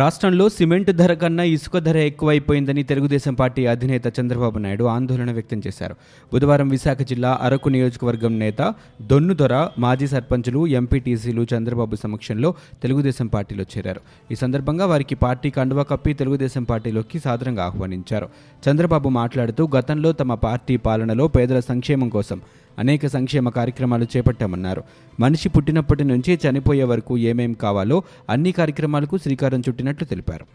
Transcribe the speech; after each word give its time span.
రాష్ట్రంలో 0.00 0.44
సిమెంట్ 0.48 0.90
ధర 0.90 1.12
కన్నా 1.14 1.44
ఇసుక 1.54 1.78
ధర 1.78 1.96
ఎక్కువైపోయిందని 1.96 2.82
తెలుగుదేశం 2.82 3.34
పార్టీ 3.34 3.62
అధినేత 3.66 4.06
చంద్రబాబు 4.18 4.58
నాయుడు 4.58 4.84
ఆందోళన 4.84 5.30
వ్యక్తం 5.32 5.58
చేశారు. 5.66 5.94
బుధవారం 6.32 6.68
విశాఖ 6.68 7.02
జిల్లా 7.02 7.38
అరకు 7.42 7.68
నియోజకవర్గం 7.68 8.38
నేత 8.38 8.74
దొన్ను 9.02 9.34
దొర 9.34 9.68
మాజీ 9.78 10.06
సర్పంచులు 10.06 10.66
ఎంపీటీసీలు 10.66 11.46
చంద్రబాబు 11.52 11.96
సమక్షంలో 11.96 12.54
తెలుగుదేశం 12.82 13.26
పార్టీలో 13.26 13.66
చేరారు. 13.74 14.00
ఈ 14.32 14.34
సందర్భంగా 14.34 14.86
వారికి 14.86 15.14
పార్టీ 15.14 15.50
కండువా 15.50 15.82
కప్పి 15.82 16.14
తెలుగుదేశం 16.14 16.62
పార్టీలోకి 16.62 17.18
సాదరంగా 17.18 17.64
ఆహ్వానించారు. 17.64 18.28
చంద్రబాబు 18.64 19.08
మాట్లాడుతూ 19.20 19.68
గతంలో 19.76 20.12
తమ 20.12 20.34
పార్టీ 20.46 20.76
పాలనలో 20.76 21.28
పేదల 21.28 21.60
సంక్షేమం 21.60 22.08
కోసం 22.08 22.40
అనేక 22.78 23.06
సంక్షేమ 23.06 23.48
కార్యక్రమాలు 23.48 24.06
చేపట్టామన్నారు. 24.16 24.82
మనిషి 25.20 25.48
పుట్టినప్పటి 25.48 26.04
నుంచి 26.04 26.38
చనిపోయే 26.48 26.82
వరకు 26.82 27.18
ఏమేం 27.18 27.52
కావాలో 27.52 28.02
అన్ని 28.30 28.52
కార్యక్రమాలకు 28.52 29.18
శ్రీకారం 29.18 29.60
చుట్టినట్లు 29.60 30.06
తెలిపారు. 30.06 30.46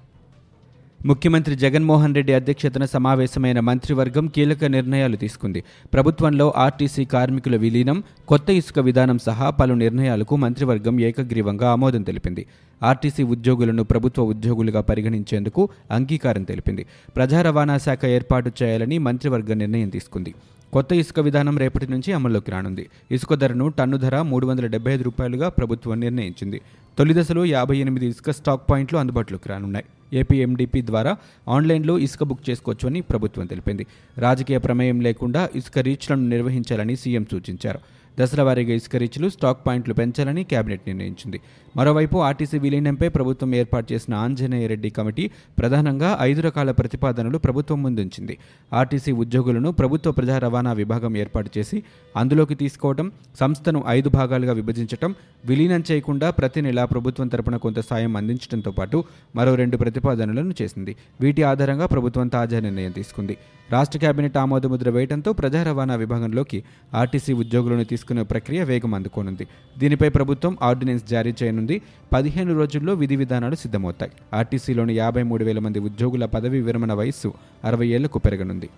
ముఖ్యమంత్రి 1.05 1.55
జగన్మోహన్ 1.55 2.15
రెడ్డి 2.15 2.33
అధ్యక్షతన 2.33 2.85
సమావేశమైన 2.85 3.59
మంత్రివర్గం 3.59 4.27
కీలక 4.27 4.65
నిర్ణయాలు 4.65 5.15
తీసుకుంది. 5.15 5.63
ప్రభుత్వంలో 5.93 6.53
ఆర్టీసీ 6.57 7.05
కార్మికుల 7.05 7.55
విలీనం 7.55 8.03
కొత్త 8.27 8.49
ఇసుక 8.49 8.79
విధానం 8.79 9.17
సహా 9.17 9.49
పలు 9.49 9.73
నిర్ణయాలకు 9.73 10.35
మంత్రివర్గం 10.35 10.99
ఏకగ్రీవంగా 10.99 11.71
ఆమోదం 11.71 12.03
తెలిపింది. 12.03 12.45
ఆర్టీసీ 12.83 13.23
ఉద్యోగులను 13.23 13.83
ప్రభుత్వ 13.83 14.23
ఉద్యోగులుగా 14.23 14.81
పరిగణించేందుకు 14.81 15.69
అంగీకారం 15.91 16.43
తెలిపింది. 16.43 16.85
ప్రజా 17.15 17.41
రవాణా 17.41 17.77
శాఖ 17.77 18.05
ఏర్పాటు 18.05 18.51
చేయాలని 18.63 18.97
మంత్రివర్గం 18.97 19.57
నిర్ణయం 19.57 19.89
తీసుకుంది. 19.89 20.33
కొత్త 20.73 20.93
ఇసుక 20.93 21.19
విధానం 21.19 21.57
రేపటి 21.57 21.87
నుంచి 21.87 22.13
అమల్లోకి 22.13 22.51
రానుంది. 22.51 22.89
ఇసుక 23.11 23.33
ధరను 23.33 23.67
టన్ను 23.67 23.97
ధర 23.97 24.21
మూడు 24.21 24.47
వందల 24.47 24.65
డెబ్బై 24.65 24.93
ఐదు 24.93 25.03
రూపాయలుగా 25.03 25.49
ప్రభుత్వం 25.49 25.99
నిర్ణయించింది. 25.99 26.61
తొలి 26.97 27.13
దశలో 27.13 27.45
యాభై 27.45 27.77
ఎనిమిది 27.77 28.05
ఇసుక 28.05 28.29
స్టాక్ 28.29 28.69
పాయింట్లు 28.69 28.99
అందుబాటులోకి 28.99 29.49
రానున్నాయి. 29.49 29.85
ఏపీఎండిపి 30.13 30.81
ద్వారా 30.81 31.17
ఆన్లైన్లో 31.47 31.99
ఇసుక 31.99 32.23
బుక్ 32.23 32.49
చేసుకోవచ్చు 32.49 32.87
అని 32.87 33.01
ప్రభుత్వం 33.01 33.45
తెలిపింది. 33.45 33.85
రాజకీయ 34.17 34.57
ప్రమేయం 34.57 35.01
లేకుండా 35.01 35.49
ఇసుక 35.55 35.79
రీచ్లను 35.79 36.27
నిర్వహించాలని 36.27 36.95
సీఎం 36.95 37.25
సూచించారు. 37.31 37.79
దశల 38.19 38.41
వారీగా 38.41 38.73
ఇసుక 38.73 38.95
రీచ్లు 38.95 39.29
స్టాక్ 39.29 39.67
పాయింట్లు 39.67 39.93
పెంచాలని 39.93 40.43
కేబినెట్ 40.43 40.81
నిర్ణయించింది. 40.87 41.39
మరోవైపు 41.77 42.17
ఆర్టీసీ 42.17 42.59
విలీనంపై 42.59 43.09
ప్రభుత్వం 43.09 43.55
ఏర్పాటు 43.55 43.93
చేసిన 43.93 44.13
ఆంజనేయ 44.13 44.67
రెడ్డి 44.67 44.89
కమిటీ 44.89 45.31
ప్రధానంగా 45.59 46.17
ఐదు 46.21 46.41
రకాల 46.41 46.71
ప్రతిపాదనలు 46.71 47.37
ప్రభుత్వం 47.37 47.83
ముందుంచింది. 47.83 48.37
ఆర్టీసీ 48.73 49.11
ఉద్యోగులను 49.11 49.71
ప్రభుత్వ 49.71 50.11
ప్రజా 50.11 50.37
రవాణా 50.37 50.73
విభాగం 50.73 51.17
ఏర్పాటు 51.17 51.51
చేసి 51.57 51.83
అందులోకి 52.17 52.55
తీసుకోవడం 52.55 53.11
సంస్థను 53.39 53.83
ఐదు 53.87 54.09
భాగాలుగా 54.09 54.53
విభజించడం 54.53 55.15
విలీనం 55.45 55.83
చేయకుండా 55.91 56.29
ప్రతి 56.29 56.61
నెల 56.61 56.85
ప్రభుత్వం 56.85 57.27
తరపున 57.27 57.57
కొంత 57.57 57.79
సాయం 57.79 58.17
అందించడంతో 58.17 58.71
పాటు 58.71 59.03
మరో 59.35 59.55
రెండు 59.55 59.77
ప్రతిపాదనలను 59.77 60.53
చేసింది. 60.61 60.95
వీటి 61.21 61.43
ఆధారంగా 61.43 61.85
ప్రభుత్వం 61.85 62.27
తాజా 62.27 62.59
నిర్ణయం 62.59 62.91
తీసుకుంది. 62.91 63.37
రాష్ట్ర 63.71 63.99
కేబినెట్ 63.99 64.37
ఆమోదముద్ర 64.37 64.89
వేయడంతో 64.89 65.33
ప్రజా 65.33 65.63
రవాణా 65.63 65.95
విభాగంలోకి 65.95 66.63
ఆర్టీసీ 66.93 67.33
ఉద్యోగులను 67.33 67.83
తీసుకునే 68.05 68.23
ప్రక్రియ 68.23 68.63
వేగం 68.63 68.93
అందుకోనుంది. 68.93 69.47
దీనిపై 69.77 70.09
ప్రభుత్వం 70.09 70.57
ఆర్డినెన్స్ 70.61 71.03
జారీ 71.09 71.33
చేయనుంది. 71.43 71.81
పదిహేను 72.13 72.53
రోజుల్లో 72.53 72.93
విధి 72.93 73.15
విధానాలు 73.15 73.55
సిద్ధమవుతాయి. 73.55 74.11
ఆర్టీసీలోని 74.33 74.93
యాభై 74.93 75.23
మూడు 75.23 75.43
వేల 75.43 75.59
మంది 75.59 75.79
ఉద్యోగుల 75.79 76.25
పదవీ 76.25 76.59
విరమణ 76.61 76.93
వయస్సు 76.93 77.33
అరవై 77.65 77.87
ఏళ్ళకు 77.87 78.19
పెరగనుంది. 78.19 78.69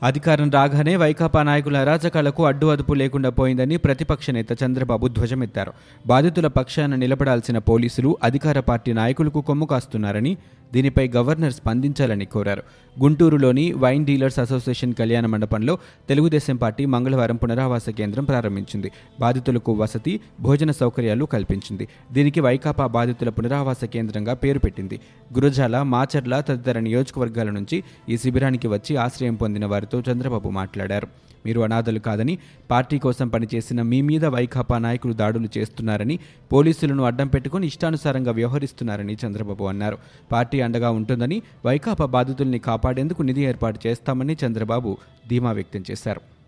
అధికారం 0.00 0.50
రాగానే 0.50 0.96
వైకాపా 0.96 1.42
నాయకుల 1.42 1.76
అరాచకాలకు 1.76 2.46
అడ్డు 2.46 2.66
అదుపు 2.66 2.94
లేకుండా 2.94 3.30
పోయిందని 3.30 3.76
ప్రతిపక్ష 3.76 4.30
నేత 4.30 4.50
చంద్రబాబు 4.62 5.08
ధ్వజమెత్తారు. 5.08 5.72
బాధితుల 6.06 6.46
పక్షాన 6.46 6.94
నిలబడాల్సిన 6.94 7.58
పోలీసులు 7.58 8.18
అధికార 8.22 8.60
పార్టీ 8.60 8.92
నాయకులకు 8.92 9.40
కొమ్ము 9.40 9.66
కాస్తున్నారని 9.66 10.36
దీనిపై 10.74 11.08
గవర్నర్ 11.08 11.52
స్పందించాలని 11.52 12.24
కోరారు. 12.24 12.62
గుంటూరులోని 13.00 13.72
వైన్ 13.72 14.06
డీలర్స్ 14.06 14.38
అసోసియేషన్ 14.38 14.94
కళ్యాణ 14.94 15.26
మండపంలో 15.26 15.78
తెలుగుదేశం 16.08 16.56
పార్టీ 16.56 16.84
మంగళవారం 16.86 17.36
పునరావాస 17.36 17.88
కేంద్రం 17.90 18.24
ప్రారంభించింది. 18.24 18.90
బాధితులకు 19.20 19.72
వసతి 19.72 20.20
భోజన 20.40 20.70
సౌకర్యాలు 20.70 21.24
కల్పించింది. 21.24 21.88
దీనికి 22.12 22.40
వైకాపా 22.40 22.86
బాధితుల 22.86 23.28
పునరావాస 23.28 23.84
కేంద్రంగా 23.84 24.34
పేరు 24.34 24.58
పెట్టింది. 24.58 25.00
గురజాల 25.34 25.82
మాచర్ల 25.82 26.40
తదితర 26.40 26.78
నియోజకవర్గాల 26.78 27.50
నుంచి 27.50 27.84
ఈ 28.08 28.16
శిబిరానికి 28.16 28.68
వచ్చి 28.68 28.96
ఆశ్రయం 28.96 29.34
పొందిన 29.34 29.66
వారితో 29.66 30.02
చంద్రబాబు 30.12 30.48
మాట్లాడారు. 30.48 31.29
మీరు 31.46 31.60
అనాథలు 31.60 31.98
కాదని 31.98 32.38
పార్టీ 32.70 32.98
కోసం 32.98 33.28
పనిచేసిన 33.28 33.82
మీ 33.82 34.00
మీద 34.02 34.24
వైకాపా 34.24 34.78
నాయకులు 34.78 35.12
దాడులు 35.12 35.48
చేస్తున్నారని 35.58 36.18
పోలీసులను 36.52 37.04
అడ్డం 37.04 37.28
పెట్టుకుని 37.28 37.66
ఇష్టానుసారంగా 37.66 38.32
వ్యవహరిస్తున్నారని 38.32 39.16
చంద్రబాబు 39.26 39.64
అన్నారు. 39.64 39.98
పార్టీ 40.32 40.60
అండగా 40.60 40.90
ఉంటుందని 40.90 41.42
వైకాపా 41.64 42.06
బాధితుల్ని 42.06 42.58
కాపాడేందుకు 42.58 43.22
నిధి 43.22 43.44
ఏర్పాటు 43.44 43.80
చేస్తామని 43.86 44.36
చంద్రబాబు 44.44 44.98
ధీమా 45.28 45.52
వ్యక్తం 45.52 45.84
చేశారు. 45.90 46.39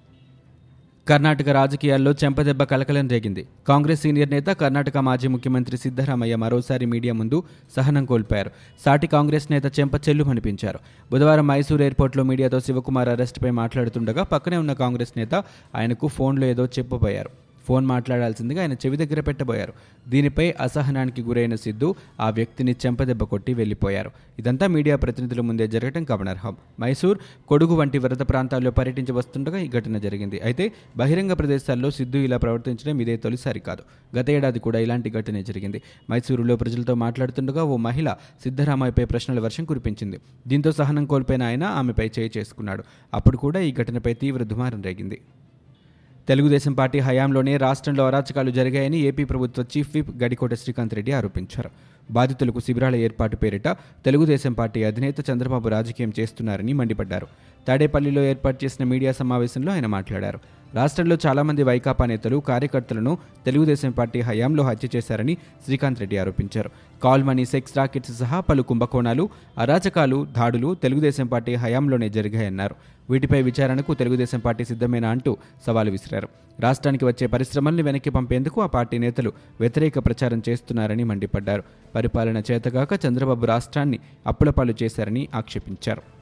కర్ణాటక 1.08 1.48
రాజకీయాల్లో 1.48 2.12
చెంపదెబ్బ 2.12 2.62
కలకలం 2.62 3.08
రేగింది. 3.08 3.48
కాంగ్రెస్ 3.68 4.02
సీనియర్ 4.02 4.30
నేత 4.30 4.46
కర్ణాటక 4.46 4.98
మాజీ 4.98 5.28
ముఖ్యమంత్రి 5.28 5.76
సిద్ధరామయ్య 5.76 6.36
మరోసారి 6.36 6.86
మీడియా 6.86 7.14
ముందు 7.14 7.42
సహనం 7.76 8.04
కోల్పోయారు. 8.04 8.50
సాటి 8.84 9.06
కాంగ్రెస్ 9.06 9.52
నేత 9.52 9.80
చెంప 9.80 9.94
చెల్లుమనిపించారు. 9.94 10.78
బుధవారం 11.12 11.46
మైసూర్ 11.46 11.80
ఎయిర్పోర్ట్లో 11.80 12.24
మీడియాతో 12.24 12.60
శివకుమార్ 12.60 13.08
అరెస్టుపై 13.08 13.50
మాట్లాడుతుండగా 13.50 14.22
పక్కనే 14.22 14.56
ఉన్న 14.56 14.72
కాంగ్రెస్ 14.72 15.12
నేత 15.16 15.34
ఆయనకు 15.74 16.08
ఫోన్లో 16.08 16.46
ఏదో 16.46 16.66
చెప్పబోయారు. 16.66 17.41
ఫోన్ 17.64 17.86
మాట్లాడాల్సిందిగా 17.86 18.60
ఆయన 18.62 18.72
చెవి 18.72 18.96
దగ్గర 18.96 19.20
పెట్టబోయారు. 19.20 19.72
దీనిపై 20.08 20.50
అసహనానికి 20.50 21.22
గురైన 21.22 21.54
సిద్ధు 21.54 21.94
ఆ 22.20 22.30
వ్యక్తిని 22.30 22.72
చెంపదెబ్బ 22.86 23.24
కొట్టి 23.24 23.54
వెళ్ళిపోయారు 23.54 24.10
ఇదంతా 24.38 24.66
మీడియా 24.66 24.96
ప్రతినిధుల 24.96 25.40
ముందే 25.40 25.66
జరగడం 25.66 26.06
గమనార్హం. 26.10 26.56
మైసూర్ 26.80 27.18
కొడుగు 27.48 27.74
వంటి 27.74 27.98
వరద 27.98 28.16
ప్రాంతాల్లో 28.16 28.70
పర్యటించి 28.70 29.12
వస్తుండగా 29.12 29.58
ఈ 29.58 29.68
ఘటన 29.68 29.98
జరిగింది. 29.98 30.40
అయితే 30.40 30.72
బహిరంగ 30.96 31.32
ప్రదేశాల్లో 31.32 31.90
సిద్ధు 31.90 32.18
ఇలా 32.18 32.36
ప్రవర్తించడం 32.36 33.00
ఇదే 33.00 33.16
తొలిసారి 33.16 33.60
కాదు. 33.60 33.82
గత 34.16 34.30
ఏడాది 34.30 34.58
కూడా 34.58 34.78
ఇలాంటి 34.78 35.10
ఘటనే 35.10 35.42
జరిగింది. 35.42 35.82
మైసూరులో 36.10 36.56
ప్రజలతో 36.56 36.94
మాట్లాడుతుండగా 36.94 37.64
ఓ 37.64 37.76
మహిళ 37.76 38.16
సిద్ధరామయ్యపై 38.42 39.04
ప్రశ్నల 39.04 39.40
వర్షం 39.40 39.64
కురిపించింది. 39.64 40.20
దీంతో 40.48 40.72
సహనం 40.72 41.06
కోల్పోయిన 41.06 41.42
ఆయన 41.42 41.64
ఆమెపై 41.64 42.10
చేయి 42.18 42.30
చేసుకున్నాడు. 42.36 42.84
అప్పుడు 43.14 43.36
కూడా 43.36 43.60
ఈ 43.60 43.72
ఘటనపై 43.72 44.14
తీవ్ర 44.14 44.42
దుమారం 44.42 44.82
రేగింది. 44.82 45.20
తెలుగుదేశం 46.28 46.72
పార్టీ 46.72 46.98
హయాంలోనే 46.98 47.56
రాష్ట్రంలో 47.56 48.06
అరాచకాలు 48.06 48.50
జరిగాయని 48.50 48.98
ఏపీ 49.08 49.24
ప్రభుత్వ 49.24 49.64
చీఫ్ 49.72 49.90
విప్ 49.94 50.10
గడికోట 50.22 50.54
శ్రీకాంత్ 50.54 50.94
రెడ్డి 50.94 51.12
ఆరోపించారు. 51.12 51.70
బాధితులకు 52.10 52.60
శిబిరాల 52.60 52.96
ఏర్పాటు 53.06 53.36
పేరిట 53.36 53.68
తెలుగుదేశం 54.04 54.52
పార్టీ 54.52 54.80
అధినేత 54.84 55.30
చంద్రబాబు 55.30 55.68
రాజకీయం 55.68 56.12
చేస్తున్నారని 56.20 56.72
మండిపడ్డారు. 56.72 57.26
తాడేపల్లిలో 57.68 58.22
ఏర్పాటు 58.32 58.64
చేసిన 58.64 58.84
మీడియా 58.92 59.12
సమావేశంలో 59.12 59.72
ఆయన 59.72 59.86
మాట్లాడారు. 59.86 60.40
రాష్ట్రంలో 60.74 61.18
చాలామంది 61.26 61.62
వైకాపా 61.62 62.06
నేతలు 62.06 62.36
కార్యకర్తలను 62.36 63.18
తెలుగుదేశం 63.46 63.90
పార్టీ 63.90 64.20
హయాంలో 64.20 64.62
హత్య 64.64 64.88
చేశారని 64.96 65.36
శ్రీకాంత్ 65.64 66.00
రెడ్డి 66.00 66.16
ఆరోపించారు. 66.16 66.70
కాల్ 67.04 67.24
మనీ 67.24 67.44
సెక్స్ 67.44 67.76
రాకెట్స్ 67.76 68.18
సహా 68.18 68.40
పలు 68.40 68.62
కుంభకోణాలు 68.62 69.28
అరాచకాలు 69.58 70.26
దాడులు 70.38 70.74
తెలుగుదేశం 70.74 71.26
పార్టీ 71.26 71.54
హయాంలోనే 71.54 72.08
జరిగాయన్నారు. 72.08 72.74
వీటిపై 73.10 73.42
విచారణకు 73.42 73.94
తెలుగుదేశం 73.94 74.38
పార్టీ 74.38 74.64
సిద్ధమేనా 74.64 75.08
అంటూ 75.08 75.36
సవాలు 75.66 75.90
విసిరారు. 75.90 76.28
రాష్ట్రానికి 76.60 77.04
వచ్చే 77.04 77.26
పరిశ్రమల్ని 77.26 77.82
వెనక్కి 77.82 78.10
పంపేందుకు 78.10 78.62
ఆ 78.62 78.66
పార్టీ 78.66 78.98
నేతలు 78.98 79.32
వ్యతిరేక 79.60 79.98
ప్రచారం 79.98 80.42
చేస్తున్నారని 80.48 81.04
మండిపడ్డారు. 81.04 81.62
పరిపాలన 81.94 82.42
చేతగాక 82.50 83.06
చంద్రబాబు 83.06 83.46
రాష్ట్రాన్ని 83.46 83.98
అప్పులపాలు 84.26 84.74
చేశారని 84.82 85.28
ఆక్షేపించారు. 85.34 86.21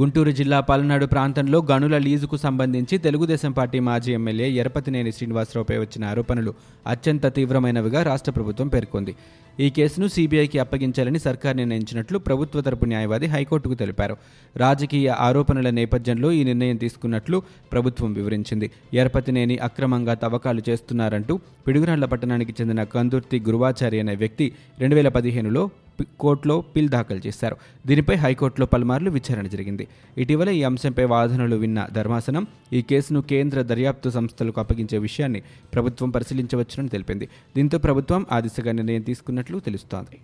గుంటూరు 0.00 0.30
జిల్లా 0.30 0.60
పల్నాడు 0.60 1.06
ప్రాంతంలో 1.06 1.58
గనుల 1.70 1.98
లీజుకు 1.98 2.36
సంబంధించి 2.36 2.98
తెలుగుదేశం 2.98 3.52
పార్టీ 3.52 3.78
మాజీ 3.78 4.12
ఎమ్మెల్యే 4.12 4.50
ఎరపతినేని 4.50 5.12
శ్రీనివాసరావుపై 5.12 5.78
వచ్చిన 5.78 6.04
ఆరోపణలు 6.04 6.54
అత్యంత 6.86 7.26
తీవ్రమైనవిగా 7.34 8.02
రాష్ట్ర 8.02 8.32
ప్రభుత్వం 8.32 8.68
పేర్కొంది. 8.68 9.14
ఈ 9.60 9.70
కేసును 9.70 10.06
సీబీఐకి 10.06 10.58
అప్పగించాలని 10.58 11.18
సర్కార్ 11.18 11.56
నిర్ణయించినట్లు 11.56 12.18
ప్రభుత్వ 12.18 12.60
తరపు 12.60 12.84
న్యాయవాది 12.84 13.26
హైకోర్టుకు 13.26 13.74
తెలిపారు. 13.74 14.16
రాజకీయ 14.56 15.08
ఆరోపణల 15.08 15.70
నేపథ్యంలో 15.70 16.32
ఈ 16.32 16.44
నిర్ణయం 16.44 16.76
తీసుకున్నట్లు 16.76 17.42
ప్రభుత్వం 17.72 18.12
వివరించింది. 18.12 18.70
ఎరపతినేని 18.94 19.58
అక్రమంగా 19.58 20.14
తవ్వకాలు 20.14 20.62
చేస్తున్నారంటూ 20.68 21.36
పిడుగురాళ్ళ 21.66 22.04
పట్టణానికి 22.04 22.54
చెందిన 22.60 22.82
కందుర్తి 22.84 23.40
గురువాచారి 23.40 24.00
అనే 24.00 24.14
వ్యక్తి 24.14 24.52
రెండు 24.78 24.94
వేల 24.94 25.08
పదిహేనులో 25.08 25.70
కోర్టులో 26.02 26.60
పిల్ 26.60 26.88
దాఖలు 26.88 27.20
చేశారు. 27.26 27.56
దీనిపై 27.86 28.14
హైకోర్టులో 28.14 28.66
పలుమార్లు 28.66 29.10
విచారణ 29.10 29.46
జరిగింది. 29.46 29.88
ఇటీవల 30.18 30.48
ఈ 30.48 30.62
అంశంపై 30.62 31.04
వాదనలు 31.04 31.56
విన్న 31.56 31.88
ధర్మాసనం 31.92 32.46
ఈ 32.72 32.82
కేసును 32.82 33.22
కేంద్ర 33.22 33.62
దర్యాప్తు 33.62 34.10
సంస్థలకు 34.10 34.60
అప్పగించే 34.60 34.98
విషయాన్ని 34.98 35.42
ప్రభుత్వం 35.74 36.10
పరిశీలించవచ్చునని 36.10 36.88
తెలిపింది. 36.88 37.28
దీంతో 37.56 37.78
ప్రభుత్వం 37.78 38.26
ఆ 38.32 38.40
దిశగా 38.40 38.72
నిర్ణయం 38.72 39.02
తీసుకున్నట్లు 39.02 39.58
తెలుస్తోంది. 39.58 40.18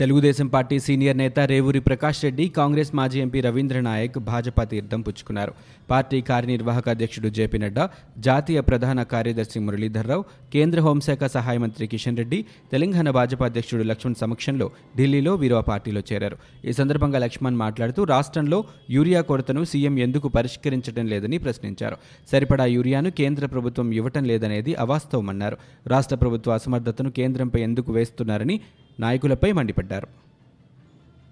తెలుగుదేశం 0.00 0.46
పార్టీ 0.46 0.76
సీనియర్ 0.78 1.16
నేత 1.20 1.38
రేవూరి 1.50 1.80
ప్రకాష్ 1.86 2.20
రెడ్డి 2.24 2.44
కాంగ్రెస్ 2.58 2.90
మాజీ 2.98 3.18
ఎంపీ 3.20 3.40
రవీంద్ర 3.46 3.78
నాయక్ 3.80 4.18
భాజపా 4.28 4.62
తీర్థం 4.64 5.00
పుచ్చుకున్నారు. 5.00 5.52
పార్టీ 5.90 6.18
కార్యనిర్వాహక 6.20 6.88
అధ్యక్షుడు 6.88 7.28
జేపీ 7.28 7.58
నడ్డా 7.58 7.84
జాతీయ 8.18 8.60
ప్రధాన 8.60 9.02
కార్యదర్శి 9.12 9.60
మురళీధర్రావు 9.66 10.22
కేంద్ర 10.54 10.80
హోంశాఖ 10.80 11.24
సహాయ 11.34 11.58
మంత్రి 11.58 11.86
కిషన్ 11.86 12.16
రెడ్డి 12.16 12.38
తెలంగాణ 12.72 13.10
భాజపా 13.10 13.46
అధ్యక్షుడు 13.46 13.82
లక్ష్మణ్ 13.82 14.14
సమక్షంలో 14.14 14.70
ఢిల్లీలో 14.96 15.34
వీరు 15.34 15.54
ఆ 15.54 15.60
పార్టీలో 15.60 16.02
చేరారు. 16.12 16.38
ఈ 16.64 16.72
సందర్భంగా 16.72 17.18
లక్ష్మణ్ 17.18 17.58
మాట్లాడుతూ 17.64 18.04
రాష్ట్రంలో 18.04 18.60
యూరియా 18.90 19.20
కొరతను 19.20 19.64
సీఎం 19.64 19.98
ఎందుకు 19.98 20.28
పరిష్కరించడం 20.28 21.06
లేదని 21.06 21.38
ప్రశ్నించారు. 21.38 21.98
సరిపడా 22.32 22.64
యూరియాను 22.76 23.10
కేంద్ర 23.10 23.46
ప్రభుత్వం 23.46 23.92
ఇవ్వటం 23.92 24.24
లేదనేది 24.24 24.74
అవాస్తవమన్నారు. 24.86 25.58
రాష్ట్ర 25.86 26.16
ప్రభుత్వ 26.16 26.52
అసమర్థతను 26.52 27.10
కేంద్రంపై 27.10 27.62
ఎందుకు 27.62 27.92
వేస్తున్నారని 27.92 28.58
నాయకులపై 29.00 29.52
మండిపడ్డారు. 29.52 30.08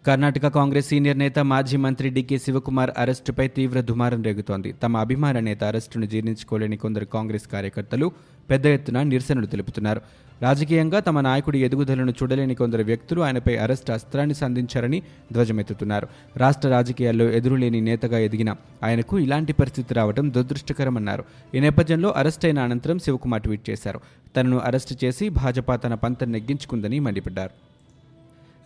కర్ణాటక 0.08 0.46
కాంగ్రెస్ 0.46 0.88
సీనియర్ 0.88 1.18
నేత 1.18 1.38
మాజీ 1.38 1.76
మంత్రి 1.76 2.10
డికే 2.10 2.38
శివకుమార్ 2.38 2.90
అరెస్టుపై 2.98 3.48
తీవ్ర 3.48 3.80
దుమారం 3.80 4.22
రేగుతోంది. 4.22 4.72
తమ 4.72 4.96
అభిమాన 4.96 5.38
నేత 5.38 5.64
అరెస్టును 5.64 6.06
జీర్ణించుకోలేని 6.06 6.76
కొందరు 6.76 7.04
కాంగ్రెస్ 7.04 7.46
కార్యకర్తలు 7.46 8.12
పెద్ద 8.50 8.66
ఎత్తున 8.66 9.02
నిరసనలు 9.02 9.46
తెలుపుతున్నారు. 9.46 10.00
రాజకీయంగా 10.42 11.00
తమ 11.00 11.20
నాయకుడి 11.20 11.58
ఎదుగుదలను 11.64 12.10
చూడలేని 12.10 12.54
కొందరు 12.54 12.82
వ్యక్తులు 12.82 13.20
ఆయనపై 13.20 13.56
అరెస్టు 13.56 13.92
అస్త్రాన్ని 13.92 14.34
సంధించారని 14.34 15.02
ధ్వజమెత్తుతున్నారు. 15.32 16.08
రాష్ట్ర 16.36 16.68
రాజకీయాల్లో 16.68 17.30
ఎదురులేని 17.30 17.80
నేతగా 17.80 18.18
ఎదిగిన 18.18 18.56
ఆయనకు 18.84 19.18
ఇలాంటి 19.18 19.52
పరిస్థితి 19.52 19.94
రావడం 19.94 20.34
దురదృష్టకరమన్నారు. 20.34 21.24
ఈ 21.54 21.60
నేపథ్యంలో 21.60 22.10
అరెస్ట్ 22.10 22.44
అయిన 22.44 22.58
అనంతరం 22.58 22.98
శివకుమార్ 22.98 23.42
ట్వీట్ 23.42 23.70
చేశారు. 23.70 24.00
తనను 24.36 24.58
అరెస్టు 24.58 25.04
చేసి 25.04 25.28
భాజపా 25.28 25.76
తన 25.76 25.94
పంతం 25.94 26.32
నెగ్గించుకుందని 26.32 27.00
మండిపడ్డారు. 27.00 27.67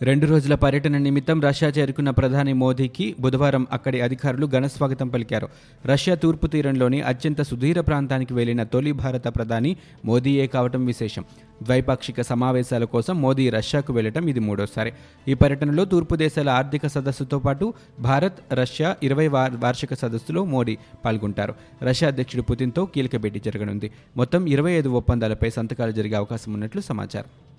రెండు 0.03 0.25
రోజుల 0.25 0.55
పర్యటన 0.55 0.97
నిమిత్తం 0.97 1.41
రష్యా 1.41 1.69
చేరుకున్న 1.69 2.09
ప్రధాని 2.09 2.53
మోదీకి 2.53 3.15
బుధవారం 3.19 3.67
అక్కడి 3.71 4.01
అధికారులు 4.01 4.45
ఘనస్వాగతం 4.47 5.07
పలికారు. 5.07 5.47
రష్యా 5.85 6.15
తూర్పు 6.15 6.47
తీరంలోని 6.47 7.01
అత్యంత 7.01 7.41
సుదీర 7.41 7.81
ప్రాంతానికి 7.81 8.33
వెళ్ళిన 8.33 8.63
తొలి 8.63 8.91
భారత 8.91 9.27
ప్రధాని 9.27 9.77
మోదీయే 10.05 10.47
కావటం 10.47 10.85
విశేషం. 10.85 11.23
ద్వైపాక్షిక 11.63 12.21
సమావేశాల 12.21 12.83
కోసం 12.83 13.21
మోదీ 13.21 13.49
రష్యాకు 13.49 13.93
వెళ్ళటం 13.93 14.27
ఇది 14.27 14.39
మూడోసారి. 14.39 14.91
ఈ 15.27 15.33
పర్యటనలో 15.33 15.85
తూర్పు 15.85 16.15
దేశాల 16.15 16.49
ఆర్థిక 16.49 16.87
సదస్సుతో 16.87 17.39
పాటు 17.39 17.73
భారత్ 17.99 18.53
రష్యా 18.53 18.95
ఇరవై 19.03 19.27
వార్షిక 19.27 19.93
సదస్సులో 19.93 20.45
మోడీ 20.45 20.77
పాల్గొంటారు. 21.05 21.55
రష్యా 21.83 22.09
అధ్యక్షుడు 22.09 22.41
పుతిన్తో 22.41 22.85
కీలక 22.85 23.15
భేటీ 23.17 23.39
జరగనుంది. 23.39 23.91
మొత్తం 24.17 24.45
ఇరవై 24.45 24.71
ఐదు 24.71 24.89
ఒప్పందాలపై 24.89 25.49
సంతకాలు 25.49 25.91
జరిగే 25.91 26.15
అవకాశం 26.15 26.53
ఉన్నట్లు 26.53 26.81
సమాచారం. 26.81 27.52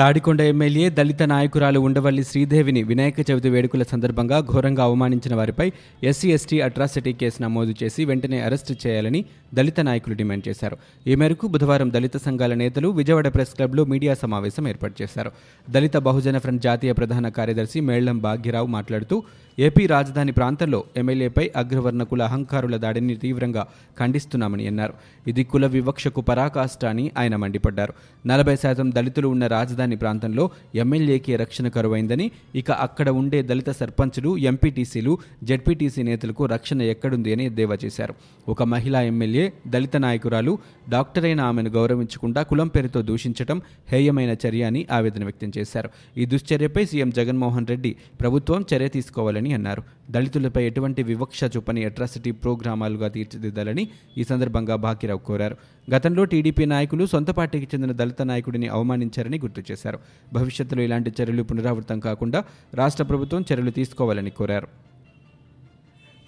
తాడికొండ 0.00 0.40
ఎమ్మెల్యే 0.40 0.90
దళిత 0.90 1.22
నాయకురాలు 1.22 1.80
ఉండవల్లి 1.80 2.24
శ్రీదేవిని 2.24 2.82
వినాయక 2.82 3.30
చవితి 3.30 3.48
వేడుకల 3.48 3.82
సందర్భంగా 3.82 4.40
ఘోరంగా 4.40 4.84
అవమానించిన 4.84 5.34
వారిపై 5.34 5.72
ఎస్సీ 6.04 6.32
ఎస్టీ 6.32 6.60
అట్రాసిటీ 6.60 7.12
కేసు 7.12 7.42
నమోదు 7.42 7.74
చేసి 7.82 8.04
వెంటనే 8.04 8.40
అరెస్టు 8.40 8.74
చేయాలని 8.86 9.24
దళిత 9.54 9.80
నాయకులు 9.80 10.14
డిమాండ్ 10.14 10.48
చేశారు. 10.48 10.76
ఈ 11.06 11.14
మేరకు 11.14 11.46
బుధవారం 11.46 11.92
దళిత 11.92 12.16
సంఘాల 12.16 12.54
నేతలు 12.54 12.88
విజయవాడ 12.88 13.28
ప్రెస్ 13.28 13.54
క్లబ్లో 13.54 13.84
మీడియా 13.84 14.14
సమావేశం 14.14 14.68
ఏర్పాటు 14.68 15.02
చేశారు. 15.02 15.32
దళిత 15.70 15.96
బహుజన 15.96 16.38
ఫ్రంట్ 16.38 16.62
జాతీయ 16.62 16.92
ప్రధాన 16.92 17.28
కార్యదర్శి 17.28 17.80
మేళ్ళం 17.80 18.18
భాగ్యరావు 18.18 18.66
మాట్లాడుతూ 18.66 19.22
ఏపీ 19.58 19.86
రాజధాని 19.86 20.32
ప్రాంతంలో 20.32 20.84
ఎమ్మెల్యేపై 20.96 21.50
అగ్రవర్ణ 21.56 22.02
కుల 22.02 22.22
అహంకారుల 22.22 22.76
దాడిని 22.76 23.14
తీవ్రంగా 23.14 23.66
ఖండిస్తున్నామని 24.00 24.66
అన్నారు. 24.66 24.94
ఇది 25.28 25.44
కుల 25.44 25.66
వివక్షకు 25.66 26.20
పరాకాష్ట 26.20 26.84
అని 26.84 27.10
ఆయన 27.18 27.36
మండిపడ్డారు. 27.36 27.94
నలభై 28.26 28.56
శాతం 28.56 28.90
దళితులు 28.90 29.28
ఉన్న 29.28 29.46
రాజధాని 29.46 29.89
ప్రాంతంలో 29.96 30.50
ఎమ్మెల్యేకి 30.74 31.36
రక్షణ 31.36 31.68
కరువైందని 31.68 32.30
ఇక 32.54 32.70
అక్కడ 32.70 33.08
ఉండే 33.08 33.42
దళిత 33.42 33.70
సర్పంచులు 33.70 34.38
ఎంపీటీసీలు 34.38 35.18
జడ్పీటీసీ 35.42 36.02
నేతలకు 36.02 36.46
రక్షణ 36.46 36.82
ఎక్కడుంది 36.82 37.32
అని 37.32 37.46
ఎద్దేవా 37.46 37.78
చేశారు. 37.84 38.14
ఒక 38.48 38.62
మహిళా 38.62 39.02
ఎమ్మెల్యే 39.02 39.52
దళిత 39.68 39.96
నాయకురాలు 39.96 40.58
డాక్టర్ 40.88 41.24
అయిన 41.24 41.40
ఆమెను 41.40 41.70
గౌరవించకుండా 41.70 42.42
కులం 42.42 42.68
పేరుతో 42.68 43.02
దూషించడం 43.02 43.62
హేయమైన 43.88 44.36
చర్య 44.46 44.64
అని 44.64 44.86
ఆవేదన 44.92 45.24
వ్యక్తం 45.24 45.52
చేశారు. 45.58 45.90
ఈ 46.18 46.26
దుశ్చర్యపై 46.26 46.84
సీఎం 46.84 47.10
జగన్మోహన్ 47.10 47.66
రెడ్డి 47.66 47.96
ప్రభుత్వం 48.20 48.64
చర్య 48.74 48.88
తీసుకోవాలని 48.88 49.52
అన్నారు. 49.52 49.82
దళితులపై 50.10 50.64
ఎటువంటి 50.64 51.02
వివక్ష 51.02 51.44
చూపని 51.44 51.84
అట్రాసిటీ 51.84 52.30
ప్రోగ్రామాలుగా 52.30 53.08
తీర్చిదిద్దాలని 53.08 53.88
ఈ 54.18 54.24
సందర్భంగా 54.24 54.76
భాగ్యరావు 54.76 55.18
కోరారు. 55.18 55.56
గతంలో 55.94 56.24
టీడీపీ 56.24 56.64
నాయకులు 56.64 57.06
సొంత 57.06 57.30
పార్టీకి 57.30 57.68
చెందిన 57.74 57.92
దళిత 57.92 58.22
నాయకుడిని 58.22 58.68
అవమానించారని 58.68 59.38
గుర్తు 59.38 59.72
చేశారు. 59.72 59.98
భవిష్యత్తులో 60.32 60.82
ఇలాంటి 60.82 61.12
చర్యలు 61.22 61.42
పునరావృతం 61.42 62.00
కాకుండా 62.00 62.44
రాష్ట్ర 62.74 63.04
ప్రభుత్వం 63.04 63.44
చర్యలు 63.52 63.70
తీసుకోవాలని 63.70 64.30
కోరారు. 64.30 64.68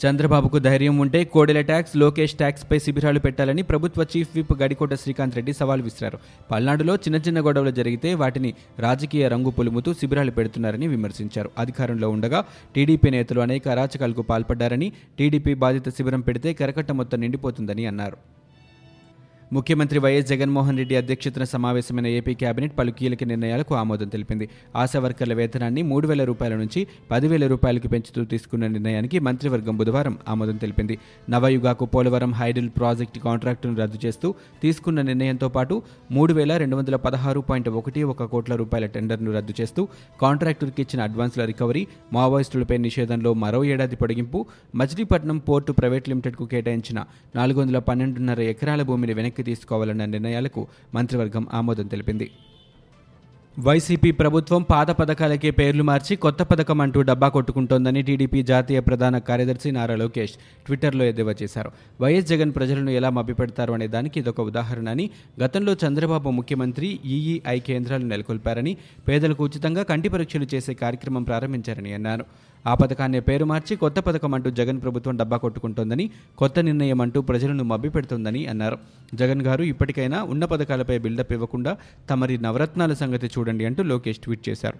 చంద్రబాబుకు 0.06 0.58
ధైర్యం 0.58 0.98
ఉంటే 0.98 1.24
కోడెల 1.24 1.60
ట్యాక్స్ 1.60 1.96
లోకేష్ 1.96 2.34
ట్యాక్స్ 2.34 2.70
పై 2.70 2.78
శిబిరాలు 2.78 3.18
పెట్టాలని 3.18 3.62
ప్రభుత్వ 3.62 4.06
చీఫ్ 4.16 4.28
విప్ 4.34 4.62
గడికోట 4.62 4.94
శ్రీకాంత్ 4.94 5.34
రెడ్డి 5.34 5.52
సవాల్ 5.52 5.82
విసిరారు. 5.82 6.18
పల్నాడులో 6.50 6.94
చిన్న 6.94 7.16
చిన్న 7.16 7.40
గొడవలు 7.40 7.70
జరిగితే 7.70 8.14
వాటిని 8.14 8.54
రాజకీయ 8.78 9.28
రంగు 9.28 9.50
పొలుముతూ 9.50 9.94
శిబిరాలు 9.94 10.30
పెడుతున్నారని 10.30 10.88
విమర్శించారు. 10.88 11.50
అధికారంలో 11.58 12.10
ఉండగా 12.10 12.44
టీడీపీ 12.74 13.10
నేతలు 13.10 13.40
అనేక 13.40 13.68
అరాచకాలకు 13.68 14.22
పాల్పడ్డారని 14.22 14.92
టీడీపీ 15.18 15.54
బాధిత 15.54 15.88
శిబిరం 15.88 16.20
పెడితే 16.20 16.54
కరకట్ట 16.54 16.90
మొత్తం 16.90 17.20
నిండిపోతుందని 17.20 17.86
అన్నారు. 17.86 18.31
ముఖ్యమంత్రి 19.56 19.98
వైఎస్ 20.04 20.28
జగన్మోహన్ 20.28 20.78
రెడ్డి 20.80 20.94
అధ్యక్షతన 20.98 21.44
సమావేశమైన 21.52 22.08
ఏపీ 22.18 22.32
కేబినెట్ 22.42 22.74
పలు 22.78 22.92
కీలక 22.98 23.24
నిర్ణయాలకు 23.30 23.72
ఆమోదం 23.80 24.08
తెలిపింది. 24.14 24.46
ఆశా 24.82 24.98
వర్కర్ల 25.04 25.34
వేతనాన్ని 25.40 25.82
మూడు 25.90 26.06
వేల 26.10 26.22
రూపాయల 26.30 26.54
నుంచి 26.60 26.80
పదివేల 27.10 27.46
రూపాయలకు 27.52 27.88
పెంచుతూ 27.94 28.22
తీసుకున్న 28.30 28.66
నిర్ణయానికి 28.66 29.18
మంత్రివర్గం 29.26 29.74
బుధవారం 29.80 30.14
ఆమోదం 30.34 30.56
తెలిపింది. 30.62 30.94
నవయుగాకు 31.34 31.86
పోలవరం 31.94 32.32
హైడిల్ 32.40 32.70
ప్రాజెక్టు 32.78 33.20
కాంట్రాక్టును 33.26 33.76
రద్దు 33.82 34.00
చేస్తూ 34.06 34.30
తీసుకున్న 34.62 35.02
నిర్ణయంతో 35.10 35.50
పాటు 35.56 35.76
మూడు 36.16 36.34
వేల 36.38 36.56
రెండు 36.62 36.78
వందల 36.80 36.96
పదహారు 37.06 37.42
పాయింట్ 37.50 37.68
ఒకటి 37.80 38.02
ఒక 38.14 38.28
కోట్ల 38.32 38.56
రూపాయల 38.62 38.88
టెండర్ను 38.96 39.36
రద్దు 39.36 39.56
చేస్తూ 39.60 39.84
కాంట్రాక్టర్కి 40.24 40.82
ఇచ్చిన 40.86 41.02
అడ్వాన్స్ల 41.08 41.48
రికవరీ 41.52 41.84
మావోయిస్టులపై 42.12 42.80
నిషేధంలో 42.86 43.32
మరో 43.44 43.62
ఏడాది 43.74 43.98
పొడిగింపు 44.04 44.40
మచిలీపట్నం 44.76 45.40
పోర్టు 45.50 45.74
ప్రైవేట్ 45.82 46.10
లిమిటెడ్కు 46.12 46.46
కేటాయించిన 46.54 46.98
నాలుగు 47.36 47.60
వందల 47.62 47.80
పన్నెండున్నర 47.90 48.40
ఎకరాల 48.54 48.82
భూమిని 48.90 49.14
వెనక్కి 49.20 49.40
వెనక్కి 49.42 49.50
తీసుకోవాలన్న 49.50 50.04
నిర్ణయాలకు 50.04 50.66
మంత్రివర్గం 50.94 51.44
ఆమోదం 51.52 51.86
తెలిపింది. 51.86 52.30
వైసీపీ 53.56 54.10
ప్రభుత్వం 54.10 54.62
పాత 54.62 54.90
పథకాలకే 54.90 55.50
పేర్లు 55.50 55.82
మార్చి 55.82 56.16
కొత్త 56.16 56.42
పథకం 56.42 56.80
అంటూ 56.80 57.00
డబ్బా 57.02 57.28
కొట్టుకుంటోందని 57.28 58.02
టీడీపీ 58.02 58.42
జాతీయ 58.42 58.80
ప్రధాన 58.80 59.18
కార్యదర్శి 59.18 59.70
నారా 59.70 59.94
లోకేష్ 59.94 60.34
ట్విట్టర్లో 60.66 61.04
ఎద్దేవా 61.04 61.34
చేశారు. 61.42 61.70
వైఎస్ 62.00 62.26
జగన్ 62.26 62.54
ప్రజలను 62.56 62.90
ఎలా 62.90 63.10
మభ్యపెడతారు 63.10 63.72
అనే 63.72 63.88
దానికి 63.88 64.20
ఇదొక 64.20 64.40
ఉదాహరణ 64.40 64.88
అని 64.88 65.06
గతంలో 65.42 65.74
చంద్రబాబు 65.82 66.30
ముఖ్యమంత్రి 66.30 67.00
ఈఈఐ 67.04 67.58
కేంద్రాలు 67.60 68.04
నెలకొల్పారని 68.04 68.76
పేదలకు 69.08 69.44
ఉచితంగా 69.44 69.82
కంటి 69.82 70.08
పరీక్షలు 70.08 70.48
చేసే 70.54 70.74
కార్యక్రమం 70.74 71.22
ప్రారంభించారని 71.22 71.92
అన్నారు. 71.92 72.24
ఆ 72.66 72.74
పథకాన్ని 72.74 73.20
పేరు 73.20 73.44
మార్చి 73.44 73.76
కొత్త 73.76 74.00
పథకం 74.00 74.34
అంటూ 74.34 74.50
జగన్ 74.50 74.82
ప్రభుత్వం 74.82 75.16
డబ్బా 75.16 75.36
కొట్టుకుంటోందని 75.36 76.10
కొత్త 76.38 76.58
నిర్ణయం 76.58 77.00
అంటూ 77.00 77.20
ప్రజలను 77.20 77.64
మభ్యపెడుతోందని 77.64 78.46
అన్నారు. 78.46 78.78
జగన్ 79.14 79.42
గారు 79.42 79.62
ఇప్పటికైనా 79.62 80.22
ఉన్న 80.22 80.44
పథకాలపై 80.44 80.98
బిల్డప్ 80.98 81.32
ఇవ్వకుండా 81.32 81.76
తమరి 82.10 82.38
నవరత్నాల 82.38 82.92
సంగతి 82.92 83.26
చూడండి 83.26 83.64
అంటూ 83.64 83.82
లోకేష్ 83.82 84.18
ట్వీట్ 84.18 84.48
చేశారు. 84.48 84.78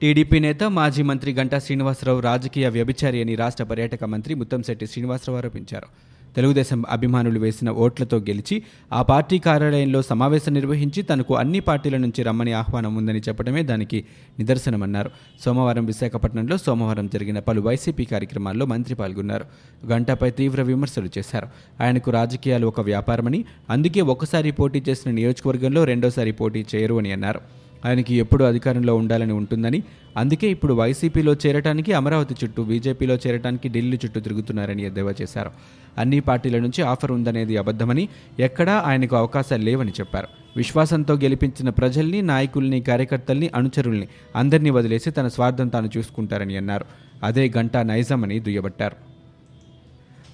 టీడీపీ 0.00 0.38
నేత 0.38 0.64
మాజీ 0.64 1.02
మంత్రి 1.02 1.32
గంటా 1.32 1.58
శ్రీనివాసరావు 1.58 2.20
రాజకీయ 2.20 2.68
వ్యభిచారి 2.68 3.20
అని 3.20 3.34
రాష్ట్ర 3.34 3.64
పర్యాటక 3.64 4.04
మంత్రి 4.04 4.34
ముత్తంశెట్టి 4.34 4.86
శ్రీనివాసరావు 4.86 5.38
ఆరోపించారు. 5.38 6.11
తెలుగుదేశం 6.36 6.84
అభిమానులు 6.90 7.38
వేసిన 7.40 7.70
ఓట్లతో 7.70 8.18
గెలిచి 8.18 8.62
ఆ 8.92 9.02
పార్టీ 9.02 9.38
కార్యాలయంలో 9.38 10.02
సమావేశం 10.02 10.52
నిర్వహించి 10.52 11.02
తనకు 11.02 11.34
అన్ని 11.34 11.60
పార్టీల 11.60 11.96
నుంచి 11.96 12.22
రమ్మని 12.22 12.52
ఆహ్వానం 12.52 12.94
ఉందని 12.94 13.18
చెప్పడమే 13.18 13.62
దానికి 13.62 14.04
నిదర్శనమన్నారు. 14.38 15.10
సోమవారం 15.44 15.84
విశాఖపట్నంలో 15.84 16.56
సోమవారం 16.56 17.06
జరిగిన 17.12 17.38
పలు 17.38 17.60
వైసీపీ 17.60 18.04
కార్యక్రమాల్లో 18.04 18.66
మంత్రి 18.66 18.94
పాల్గొన్నారు. 18.94 19.44
గంటపై 19.86 20.30
తీవ్ర 20.30 20.62
విమర్శలు 20.62 21.08
చేశారు. 21.18 21.48
ఆయనకు 21.80 22.10
రాజకీయాలు 22.10 22.66
ఒక 22.66 22.80
వ్యాపారమని 22.80 23.44
అందుకే 23.70 24.00
ఒకసారి 24.00 24.50
పోటీ 24.50 24.82
చేసిన 24.88 25.12
నియోజకవర్గంలో 25.12 25.84
రెండోసారి 25.84 26.32
పోటీ 26.32 26.66
చేయరు 26.74 26.94
అని 26.94 27.12
అన్నారు. 27.12 27.61
ఆయనకి 27.84 28.14
ఎప్పుడు 28.14 28.44
అధికారంలో 28.44 28.96
ఉండాలని 28.96 29.32
ఉంటుందని. 29.32 29.82
అందుకే 30.16 30.48
ఇప్పుడు 30.48 30.74
వైసీపీలో 30.74 31.34
చేరటానికి 31.34 31.92
అమరావతి 31.92 32.34
చుట్టూ 32.44 32.64
బీజేపీలో 32.64 33.14
చేరటానికి 33.14 33.68
ఢిల్లీ 33.68 33.98
చుట్టూ 34.04 34.20
తిరుగుతున్నారని 34.20 34.82
ఎద్దేవా 34.82 35.14
చేశారు. 35.22 35.50
అన్ని 35.98 36.20
పార్టీల 36.20 36.58
నుంచి 36.58 36.82
ఆఫర్ 36.82 37.12
ఉందనేది 37.12 37.56
అబద్ధమని 37.56 38.08
ఎక్కడా 38.38 38.82
ఆయనకు 38.86 39.16
అవకాశాలు 39.16 39.62
లేవని 39.62 39.90
చెప్పారు. 39.90 40.28
విశ్వాసంతో 40.56 41.14
గెలిపించిన 41.14 41.68
ప్రజల్ని 41.70 42.22
నాయకుల్ని 42.22 42.80
కార్యకర్తల్ని 42.80 43.50
అనుచరుల్ని 43.54 44.08
అందరినీ 44.36 44.70
వదిలేసి 44.70 45.10
తన 45.10 45.28
స్వార్థం 45.28 45.68
తాను 45.68 45.90
చూసుకుంటారని 45.96 46.56
అన్నారు. 46.56 46.84
అదే 47.22 47.52
గంటా 47.56 47.82
నైజమని 47.82 48.40
దుయ్యబట్టారు. 48.40 49.12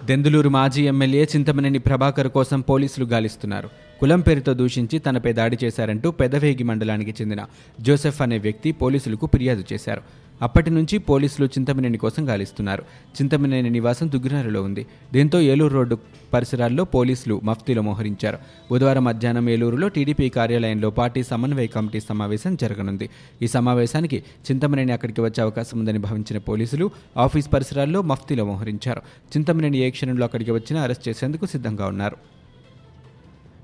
దెందులూరు 0.04 0.48
మాజీ 0.48 0.86
ఎమ్మెల్యే 0.86 1.24
చింతమనేని 1.24 1.78
ప్రభాకర్ 1.78 2.28
కోసం 2.28 2.60
పోలీసులు 2.60 3.04
గాలిస్తున్నారు. 3.04 3.68
కులం 4.00 4.20
పేరుతో 4.20 4.54
దూషించి 4.54 4.98
తనపై 4.98 5.32
దాడి 5.32 5.58
చేశారంటూ 5.64 6.10
పెదవేగి 6.10 6.64
మండలానికి 6.64 7.14
చెందిన 7.20 7.46
జోసెఫ్ 7.80 8.22
అనే 8.22 8.38
వ్యక్తి 8.38 8.72
పోలీసులకు 8.72 9.26
ఫిర్యాదు 9.26 9.64
చేశారు. 9.72 10.02
అప్పటి 10.42 10.70
నుంచి 10.70 10.98
పోలీసులు 10.98 11.46
చింతమనేని 11.46 11.98
కోసం 11.98 12.28
గాలిస్తున్నారు. 12.28 12.82
చింతమనేని 13.16 13.70
నివాసం 13.70 14.10
దుగ్గినారులో 14.10 14.62
ఉంది. 14.62 14.86
దీంతో 15.12 15.40
ఏలూరు 15.40 15.74
రోడ్డు 15.74 15.98
పరిసరాల్లో 16.32 16.84
పోలీసులు 16.84 17.40
మఫ్తీలో 17.44 17.82
మోహరించారు. 17.82 18.38
బుధవారం 18.70 19.04
మధ్యాహ్నం 19.04 19.50
ఏలూరులో 19.50 19.88
టీడీపీ 19.88 20.28
కార్యాలయంలో 20.28 20.90
పార్టీ 20.90 21.22
సమన్వయ 21.22 21.66
కమిటీ 21.66 22.00
సమావేశం 22.00 22.56
జరగనుంది. 22.56 23.10
ఈ 23.42 23.46
సమావేశానికి 23.46 24.22
చింతమనేని 24.50 24.92
అక్కడికి 24.92 25.20
వచ్చే 25.20 25.42
అవకాశం 25.42 25.78
ఉందని 25.78 25.98
భావించిన 25.98 26.38
పోలీసులు 26.38 26.90
ఆఫీస్ 27.16 27.52
పరిసరాల్లో 27.52 28.02
మఫ్తీలో 28.02 28.44
మోహరించారు. 28.44 29.00
చింతమనేని 29.36 29.78
ఏ 29.78 29.90
క్షణంలో 29.90 30.24
అక్కడికి 30.24 30.50
వచ్చినా 30.50 30.82
అరెస్ట్ 30.82 31.08
చేసేందుకు 31.08 31.46
సిద్ధంగా 31.46 31.86
ఉన్నారు. 31.86 32.37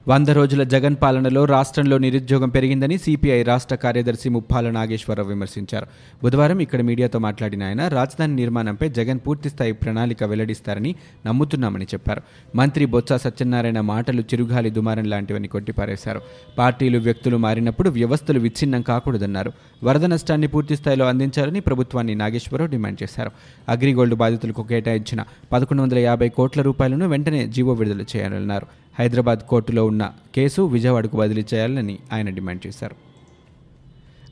వంద 0.08 0.28
రోజుల 0.28 0.62
జగన్ 0.62 0.96
పాలనలో 1.02 1.44
రాష్ట్రంలో 1.44 1.98
నిరుద్యోగం 1.98 2.48
పెరిగిందని 2.48 2.98
సిపిఐ 2.98 3.42
రాష్ట్ర 3.42 3.74
కార్యదర్శి 3.74 4.28
ముప్పాల 4.28 4.70
నాగేశ్వరరావు 4.70 5.28
విమర్శించారు. 5.28 5.86
బుధవారం 6.24 6.58
ఇక్కడ 6.60 6.80
మీడియాతో 6.80 7.18
మాట్లాడిన 7.18 7.62
ఆయన 7.62 7.88
రాజధాని 7.88 8.34
నిర్మాణంపై 8.34 8.88
జగన్ 8.88 9.20
పూర్తిస్థాయి 9.26 9.72
ప్రణాళిక 9.72 10.24
వెల్లడిస్తారని 10.24 10.94
నమ్ముతున్నామని 11.26 11.84
చెప్పారు. 11.84 12.22
మంత్రి 12.54 12.84
బొత్స 12.86 13.12
సత్యనారాయణ 13.12 13.80
మాటలు 13.80 14.20
చిరుగాలి 14.20 14.70
దుమారం 14.70 15.04
లాంటివని 15.04 15.48
కొట్టిపారేశారు. 15.48 16.20
పార్టీలు 16.58 16.98
వ్యక్తులు 16.98 17.36
మారినప్పుడు 17.36 17.90
వ్యవస్థలు 17.90 18.38
విచ్ఛిన్నం 18.38 18.82
కాకూడదన్నారు. 18.82 19.52
వరద 19.84 20.04
నష్టాన్ని 20.04 20.46
పూర్తిస్థాయిలో 20.46 21.06
అందించాలని 21.06 21.60
ప్రభుత్వాన్ని 21.60 22.14
నాగేశ్వరరావు 22.14 22.70
డిమాండ్ 22.70 23.02
చేశారు. 23.02 23.30
అగ్రిగోల్డ్ 23.68 24.14
బాధితులకు 24.14 24.62
కేటాయించిన 24.62 25.24
పదకొండు 25.52 25.82
వందల 25.82 25.98
యాభై 25.98 26.28
కోట్ల 26.28 26.62
రూపాయలను 26.62 27.08
వెంటనే 27.08 27.46
జీవో 27.46 27.72
విడుదల 27.72 28.04
చేయాలన్నారు. 28.16 28.66
హైదరాబాద్ 28.98 29.38
కోర్టులో 29.38 29.86
ఉన్న 29.86 30.12
కేసు 30.34 30.62
విజయవాడకు 30.62 31.16
బదిలీ 31.16 31.44
చేయాలని 31.54 31.98
ఆయన 32.12 32.30
డిమాండ్ 32.30 32.66
చేశారు. 32.66 32.96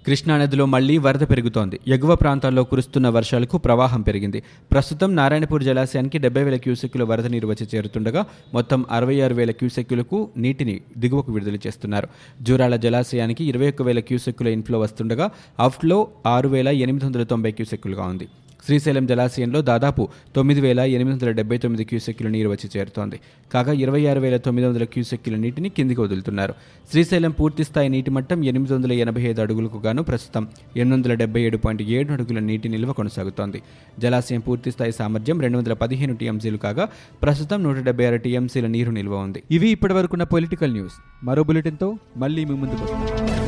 కృష్ణానదిలో 0.07 0.67
మళ్ళీ 0.67 0.99
వరద 0.99 1.21
పెరుగుతోంది. 1.21 1.81
ఎగువ 1.87 2.15
ప్రాంతాల్లో 2.15 2.65
కురుస్తున్న 2.65 3.09
వర్షాలకు 3.09 3.59
ప్రవాహం 3.59 4.03
పెరిగింది. 4.03 4.43
ప్రస్తుతం 4.73 5.17
నారాయణపూర్ 5.17 5.63
జలాశయానికి 5.63 6.19
డెబ్బై 6.19 6.43
వేల 6.43 6.57
క్యూసెక్కుల 6.57 7.03
వరద 7.03 7.27
నీరు 7.27 7.49
వచ్చి 7.49 7.67
చేరుతుండగా 7.75 8.25
మొత్తం 8.55 8.85
అరవై 8.91 9.21
ఆరు 9.21 9.35
వేల 9.35 9.51
క్యూసెక్కులకు 9.51 10.29
నీటిని 10.37 10.81
దిగువకు 10.99 11.33
విడుదల 11.33 11.55
చేస్తున్నారు. 11.55 12.09
జూరాల 12.43 12.77
జలాశయానికి 12.77 13.45
ఇరవై 13.45 13.69
ఒక్క 13.69 13.83
వేల 13.83 14.01
క్యూసెక్కుల 14.01 14.49
ఇన్ఫ్లో 14.49 14.81
వస్తుండగా 14.81 15.31
అవుట్ఫ్లో 15.61 16.09
ఆరు 16.27 16.49
వేల 16.49 16.69
ఎనిమిది 16.69 17.07
వందల 17.07 17.23
తొంభై 17.23 17.53
క్యూసెక్కులుగా 17.53 18.03
ఉంది. 18.03 18.29
శ్రీశైలం 18.67 19.07
జలాశయంలో 19.07 19.61
దాదాపు 19.63 20.09
తొమ్మిది 20.37 20.61
వేల 20.61 20.81
ఎనిమిది 20.81 21.15
వందల 21.15 21.31
డెబ్బై 21.39 21.59
తొమ్మిది 21.59 21.85
క్యూసెక్కుల 21.85 22.29
నీరు 22.29 22.49
వచ్చి 22.49 22.71
చేరుతోంది. 22.75 23.17
కాగా 23.53 23.73
ఇరవై 23.73 24.07
ఆరు 24.07 24.21
వేల 24.21 24.37
తొమ్మిది 24.37 24.69
వందల 24.69 24.85
క్యూసెక్కుల 24.85 25.37
నీటిని 25.37 25.69
కిందికి 25.69 26.01
వదులుతున్నారు. 26.01 26.55
శ్రీశైలం 26.91 27.31
పూర్తిస్థాయి 27.31 27.89
నీటి 27.89 28.11
మట్టం 28.11 28.45
ఎనిమిది 28.45 28.75
వందల 28.75 28.93
ఎనభై 28.93 29.23
ఐదు 29.23 29.41
అడుగులకు 29.41 29.79
గాను 29.87 30.03
ప్రస్తుతం 30.03 30.47
ఎనిమిది 30.77 30.95
వందల 30.95 31.15
డెబ్బై 31.15 31.43
ఏడు 31.43 31.57
పాయింట్ 31.57 31.83
ఏడు 31.83 32.13
అడుగుల 32.13 32.39
నీటి 32.39 32.69
నిల్వ 32.69 32.93
కొనసాగుతోంది. 32.93 33.63
జలాశయం 33.99 34.41
పూర్తిస్థాయి 34.49 34.93
సామర్థ్యం 34.93 35.41
రెండు 35.41 35.59
వందల 35.59 35.73
పదిహేను 35.73 36.17
టీఎంసీలు 36.23 36.57
కాగా 36.57 36.87
ప్రస్తుతం 37.23 37.63
నూట 37.63 37.77
డెబ్బై 37.91 38.07
ఆరు 38.07 38.17
టీఎంసీల 38.17 38.67
నీరు 38.67 38.91
నిల్వ 38.91 39.17
ఉంది. 39.27 39.43
ఇవి 39.51 39.71
ఇప్పటివరకున్న 39.71 40.27
పొలిటికల్ 40.37 40.73
న్యూస్. 40.73 40.99
మరో 41.25 41.45
బులెటిన్తో 41.51 41.91
మళ్ళీ 42.17 42.45
మీ 42.45 42.57
ముందుకు 42.63 42.83
వస్తాం. 42.85 43.42